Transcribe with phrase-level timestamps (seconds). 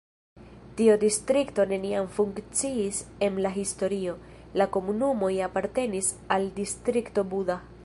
[0.77, 4.17] Tiu distrikto neniam funkciis em la historio,
[4.63, 7.63] la komunumoj apartenis al Distrikto Buda.